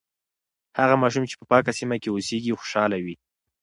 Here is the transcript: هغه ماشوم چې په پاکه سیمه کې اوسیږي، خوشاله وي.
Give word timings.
هغه 0.79 0.95
ماشوم 1.01 1.23
چې 1.29 1.35
په 1.39 1.45
پاکه 1.51 1.71
سیمه 1.79 1.95
کې 2.01 2.09
اوسیږي، 2.11 2.51
خوشاله 2.59 2.97
وي. 3.05 3.15